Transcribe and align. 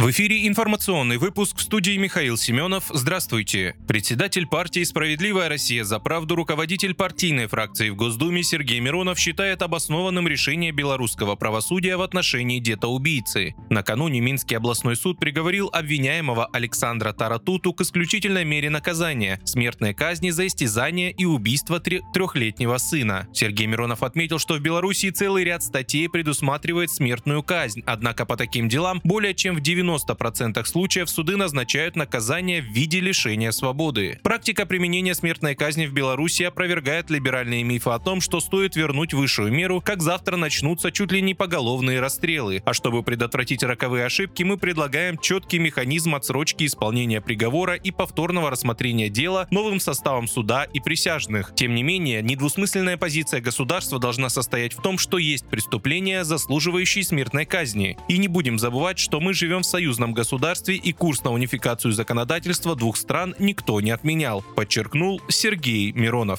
В 0.00 0.08
эфире 0.08 0.48
информационный 0.48 1.18
выпуск 1.18 1.58
в 1.58 1.60
студии 1.60 1.98
Михаил 1.98 2.38
Семенов. 2.38 2.84
Здравствуйте. 2.88 3.76
Председатель 3.86 4.46
партии 4.46 4.82
«Справедливая 4.82 5.50
Россия 5.50 5.84
за 5.84 5.98
правду» 5.98 6.36
руководитель 6.36 6.94
партийной 6.94 7.48
фракции 7.48 7.90
в 7.90 7.96
Госдуме 7.96 8.42
Сергей 8.42 8.80
Миронов 8.80 9.18
считает 9.18 9.60
обоснованным 9.60 10.26
решение 10.26 10.72
белорусского 10.72 11.36
правосудия 11.36 11.98
в 11.98 12.00
отношении 12.00 12.60
дета-убийцы. 12.60 13.54
Накануне 13.68 14.20
Минский 14.20 14.54
областной 14.54 14.96
суд 14.96 15.20
приговорил 15.20 15.68
обвиняемого 15.70 16.46
Александра 16.46 17.12
Таратуту 17.12 17.74
к 17.74 17.82
исключительной 17.82 18.46
мере 18.46 18.70
наказания– 18.70 19.38
смертной 19.44 19.92
казни 19.92 20.30
за 20.30 20.46
истязание 20.46 21.12
и 21.12 21.26
убийство 21.26 21.78
трехлетнего 21.78 22.78
сына. 22.78 23.28
Сергей 23.34 23.66
Миронов 23.66 24.02
отметил, 24.02 24.38
что 24.38 24.54
в 24.54 24.60
Беларуси 24.60 25.10
целый 25.10 25.44
ряд 25.44 25.62
статей 25.62 26.08
предусматривает 26.08 26.90
смертную 26.90 27.42
казнь, 27.42 27.82
однако 27.84 28.24
по 28.24 28.38
таким 28.38 28.66
делам 28.70 29.02
более 29.04 29.34
чем 29.34 29.56
в 29.56 29.60
90 29.60 29.89
90% 29.96 30.64
случаев 30.64 31.10
суды 31.10 31.36
назначают 31.36 31.96
наказание 31.96 32.62
в 32.62 32.66
виде 32.66 33.00
лишения 33.00 33.50
свободы. 33.50 34.20
Практика 34.22 34.66
применения 34.66 35.14
смертной 35.14 35.54
казни 35.54 35.86
в 35.86 35.92
Беларуси 35.92 36.44
опровергает 36.44 37.10
либеральные 37.10 37.64
мифы 37.64 37.90
о 37.90 37.98
том, 37.98 38.20
что 38.20 38.40
стоит 38.40 38.76
вернуть 38.76 39.14
высшую 39.14 39.52
меру, 39.52 39.80
как 39.80 40.02
завтра 40.02 40.36
начнутся 40.36 40.92
чуть 40.92 41.12
ли 41.12 41.20
не 41.22 41.34
поголовные 41.34 42.00
расстрелы. 42.00 42.62
А 42.64 42.74
чтобы 42.74 43.02
предотвратить 43.02 43.62
роковые 43.62 44.06
ошибки, 44.06 44.42
мы 44.42 44.56
предлагаем 44.56 45.18
четкий 45.18 45.58
механизм 45.58 46.14
отсрочки 46.14 46.64
исполнения 46.64 47.20
приговора 47.20 47.74
и 47.74 47.90
повторного 47.90 48.50
рассмотрения 48.50 49.08
дела 49.08 49.48
новым 49.50 49.80
составом 49.80 50.28
суда 50.28 50.64
и 50.64 50.80
присяжных. 50.80 51.52
Тем 51.54 51.74
не 51.74 51.82
менее, 51.82 52.22
недвусмысленная 52.22 52.96
позиция 52.96 53.40
государства 53.40 53.98
должна 53.98 54.28
состоять 54.28 54.74
в 54.74 54.82
том, 54.82 54.98
что 54.98 55.18
есть 55.18 55.46
преступления, 55.46 56.24
заслуживающие 56.24 57.04
смертной 57.04 57.44
казни. 57.44 57.96
И 58.08 58.18
не 58.18 58.28
будем 58.28 58.58
забывать, 58.58 58.98
что 58.98 59.20
мы 59.20 59.34
живем 59.34 59.62
в 59.62 59.66
союзном 59.80 60.12
государстве 60.12 60.76
и 60.76 60.92
курс 60.92 61.24
на 61.24 61.32
унификацию 61.32 61.92
законодательства 61.92 62.76
двух 62.76 62.98
стран 62.98 63.34
никто 63.38 63.80
не 63.80 63.92
отменял, 63.92 64.42
подчеркнул 64.54 65.22
Сергей 65.30 65.90
Миронов. 65.92 66.38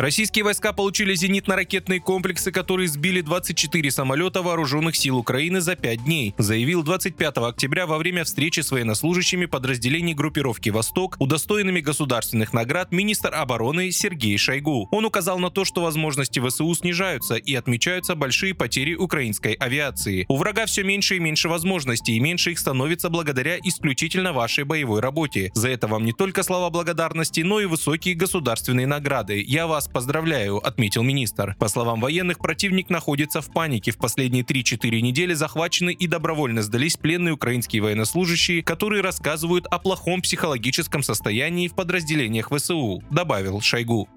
Российские 0.00 0.46
войска 0.46 0.72
получили 0.72 1.14
зенитно-ракетные 1.14 2.00
комплексы, 2.00 2.50
которые 2.50 2.88
сбили 2.88 3.20
24 3.20 3.90
самолета 3.90 4.40
вооруженных 4.40 4.96
сил 4.96 5.18
Украины 5.18 5.60
за 5.60 5.76
5 5.76 6.04
дней, 6.04 6.34
заявил 6.38 6.82
25 6.82 7.36
октября 7.36 7.86
во 7.86 7.98
время 7.98 8.24
встречи 8.24 8.60
с 8.60 8.70
военнослужащими 8.70 9.44
подразделений 9.44 10.14
группировки 10.14 10.70
«Восток», 10.70 11.16
удостоенными 11.18 11.80
государственных 11.80 12.54
наград 12.54 12.92
министр 12.92 13.34
обороны 13.34 13.90
Сергей 13.90 14.38
Шойгу. 14.38 14.88
Он 14.90 15.04
указал 15.04 15.38
на 15.38 15.50
то, 15.50 15.66
что 15.66 15.82
возможности 15.82 16.40
ВСУ 16.40 16.74
снижаются 16.74 17.34
и 17.34 17.54
отмечаются 17.54 18.14
большие 18.14 18.54
потери 18.54 18.94
украинской 18.94 19.52
авиации. 19.52 20.24
У 20.30 20.38
врага 20.38 20.64
все 20.64 20.82
меньше 20.82 21.16
и 21.16 21.20
меньше 21.20 21.50
возможностей, 21.50 22.16
и 22.16 22.20
меньше 22.20 22.52
их 22.52 22.58
становится 22.58 23.10
благодаря 23.10 23.58
исключительно 23.58 24.32
вашей 24.32 24.64
боевой 24.64 25.02
работе. 25.02 25.50
За 25.52 25.68
это 25.68 25.88
вам 25.88 26.06
не 26.06 26.14
только 26.14 26.42
слова 26.42 26.70
благодарности, 26.70 27.42
но 27.42 27.60
и 27.60 27.66
высокие 27.66 28.14
государственные 28.14 28.86
награды. 28.86 29.44
Я 29.46 29.66
вас 29.66 29.89
поздравляю»,— 29.90 30.56
отметил 30.66 31.02
министр. 31.02 31.56
По 31.58 31.68
словам 31.68 32.00
военных, 32.00 32.38
противник 32.38 32.90
находится 32.90 33.40
в 33.40 33.52
панике. 33.52 33.90
В 33.90 33.98
последние 33.98 34.44
3-4 34.44 35.00
недели 35.00 35.34
захвачены 35.34 35.92
и 35.92 36.06
добровольно 36.06 36.62
сдались 36.62 36.96
пленные 36.96 37.34
украинские 37.34 37.82
военнослужащие, 37.82 38.62
которые 38.62 39.02
рассказывают 39.02 39.66
о 39.66 39.78
плохом 39.78 40.22
психологическом 40.22 41.02
состоянии 41.02 41.68
в 41.68 41.74
подразделениях 41.74 42.50
ВСУ, 42.50 43.02
добавил 43.10 43.60
Шойгу. 43.60 44.08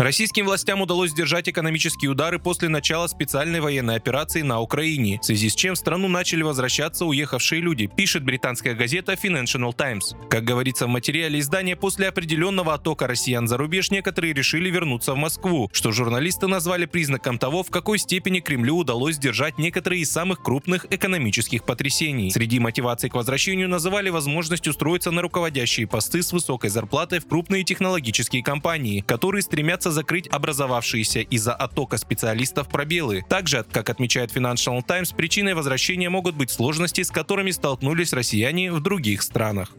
Российским 0.00 0.46
властям 0.46 0.80
удалось 0.80 1.10
сдержать 1.10 1.50
экономические 1.50 2.10
удары 2.10 2.38
после 2.38 2.70
начала 2.70 3.06
специальной 3.06 3.60
военной 3.60 3.96
операции 3.96 4.40
на 4.40 4.58
Украине, 4.62 5.18
в 5.20 5.26
связи 5.26 5.50
с 5.50 5.54
чем 5.54 5.74
в 5.74 5.78
страну 5.78 6.08
начали 6.08 6.42
возвращаться 6.42 7.04
уехавшие 7.04 7.60
люди, 7.60 7.86
пишет 7.86 8.24
британская 8.24 8.72
газета 8.72 9.12
Financial 9.12 9.76
Times. 9.76 10.16
Как 10.30 10.42
говорится 10.42 10.86
в 10.86 10.88
материале 10.88 11.38
издания, 11.38 11.76
после 11.76 12.08
определенного 12.08 12.72
оттока 12.72 13.06
россиян 13.06 13.46
за 13.46 13.58
рубеж 13.58 13.90
некоторые 13.90 14.32
решили 14.32 14.70
вернуться 14.70 15.12
в 15.12 15.18
Москву, 15.18 15.68
что 15.70 15.92
журналисты 15.92 16.46
назвали 16.46 16.86
признаком 16.86 17.36
того, 17.38 17.62
в 17.62 17.68
какой 17.68 17.98
степени 17.98 18.40
Кремлю 18.40 18.78
удалось 18.78 19.16
сдержать 19.16 19.58
некоторые 19.58 20.00
из 20.00 20.10
самых 20.10 20.42
крупных 20.42 20.86
экономических 20.88 21.64
потрясений. 21.64 22.30
Среди 22.30 22.58
мотиваций 22.58 23.10
к 23.10 23.16
возвращению 23.16 23.68
называли 23.68 24.08
возможность 24.08 24.66
устроиться 24.66 25.10
на 25.10 25.20
руководящие 25.20 25.86
посты 25.86 26.22
с 26.22 26.32
высокой 26.32 26.70
зарплатой 26.70 27.18
в 27.18 27.28
крупные 27.28 27.64
технологические 27.64 28.42
компании, 28.42 29.04
которые 29.06 29.42
стремятся 29.42 29.89
пытается 29.90 30.00
закрыть 30.00 30.28
образовавшиеся 30.28 31.20
из-за 31.20 31.52
оттока 31.52 31.98
специалистов 31.98 32.68
пробелы. 32.68 33.24
Также, 33.28 33.64
как 33.70 33.90
отмечает 33.90 34.34
Financial 34.34 34.82
Times, 34.82 35.12
причиной 35.12 35.54
возвращения 35.54 36.08
могут 36.08 36.34
быть 36.36 36.50
сложности, 36.50 37.02
с 37.02 37.10
которыми 37.10 37.50
столкнулись 37.50 38.12
россияне 38.12 38.72
в 38.72 38.80
других 38.80 39.22
странах. 39.22 39.72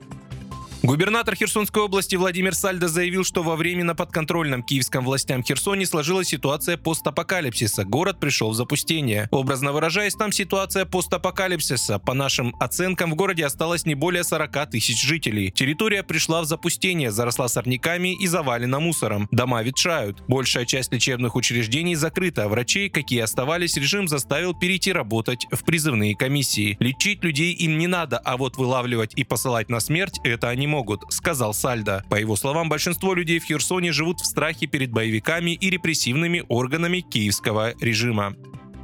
Губернатор 0.83 1.35
Херсонской 1.35 1.83
области 1.83 2.15
Владимир 2.15 2.55
Сальдо 2.55 2.87
заявил, 2.87 3.23
что 3.23 3.43
во 3.43 3.55
временно 3.55 3.93
подконтрольном 3.93 4.63
киевском 4.63 5.05
властям 5.05 5.43
Херсоне 5.43 5.85
сложилась 5.85 6.29
ситуация 6.29 6.75
постапокалипсиса. 6.75 7.85
Город 7.85 8.19
пришел 8.19 8.49
в 8.49 8.55
запустение. 8.55 9.27
Образно 9.29 9.73
выражаясь, 9.73 10.15
там 10.15 10.31
ситуация 10.31 10.85
постапокалипсиса. 10.85 11.99
По 11.99 12.15
нашим 12.15 12.55
оценкам, 12.59 13.11
в 13.11 13.15
городе 13.15 13.45
осталось 13.45 13.85
не 13.85 13.93
более 13.93 14.23
40 14.23 14.71
тысяч 14.71 14.99
жителей. 14.99 15.51
Территория 15.51 16.01
пришла 16.01 16.41
в 16.41 16.45
запустение, 16.45 17.11
заросла 17.11 17.47
сорняками 17.47 18.15
и 18.19 18.25
завалена 18.25 18.79
мусором. 18.79 19.27
Дома 19.31 19.61
ветшают. 19.61 20.23
Большая 20.27 20.65
часть 20.65 20.91
лечебных 20.91 21.35
учреждений 21.35 21.93
закрыта. 21.93 22.49
Врачей, 22.49 22.89
какие 22.89 23.19
оставались, 23.19 23.77
режим 23.77 24.07
заставил 24.07 24.55
перейти 24.55 24.91
работать 24.91 25.45
в 25.51 25.63
призывные 25.63 26.15
комиссии. 26.15 26.75
Лечить 26.79 27.23
людей 27.23 27.53
им 27.53 27.77
не 27.77 27.85
надо, 27.85 28.17
а 28.17 28.35
вот 28.35 28.57
вылавливать 28.57 29.13
и 29.13 29.23
посылать 29.23 29.69
на 29.69 29.79
смерть– 29.79 30.19
это 30.23 30.49
они 30.49 30.70
могут, 30.71 31.03
сказал 31.13 31.53
Сальдо. 31.53 32.03
По 32.09 32.15
его 32.15 32.35
словам, 32.35 32.69
большинство 32.69 33.13
людей 33.13 33.39
в 33.39 33.43
Херсоне 33.43 33.91
живут 33.91 34.21
в 34.21 34.25
страхе 34.25 34.65
перед 34.65 34.91
боевиками 34.91 35.51
и 35.51 35.69
репрессивными 35.69 36.43
органами 36.47 37.01
киевского 37.01 37.73
режима. 37.81 38.35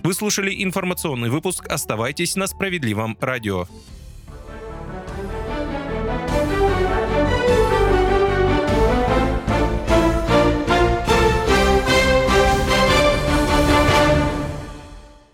Вы 0.03 0.13
слушали 0.13 0.63
информационный 0.63 1.29
выпуск. 1.29 1.67
Оставайтесь 1.67 2.35
на 2.35 2.47
справедливом 2.47 3.17
радио. 3.21 3.67